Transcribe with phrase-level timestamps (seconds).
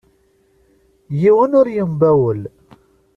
[1.19, 2.41] Yiwen ur yembawel.